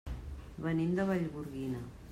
[0.67, 1.85] Venim de Vallgorguina.